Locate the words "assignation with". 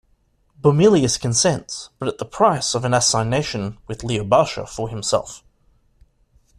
2.91-4.01